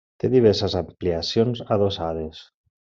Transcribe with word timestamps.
Té 0.21 0.29
diverses 0.35 0.77
ampliacions 0.81 1.65
adossades. 1.77 2.45